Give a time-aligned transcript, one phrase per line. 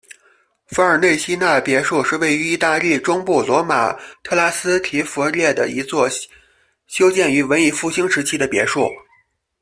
[0.65, 3.93] 法尔内西纳别墅是位于意大利中部罗马
[4.23, 6.09] 特拉斯提弗列的一座
[6.87, 8.89] 修建于文艺复兴时期的别墅。